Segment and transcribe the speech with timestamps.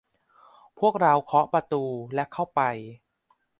[0.79, 1.83] พวกเราเคาะประตู
[2.15, 2.61] และเข้าไป